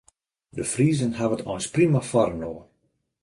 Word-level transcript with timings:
De 0.55 0.63
Friezen 0.71 1.13
hawwe 1.17 1.35
it 1.37 1.45
eins 1.51 1.65
prima 1.73 2.01
foar 2.09 2.31
inoar. 2.35 2.63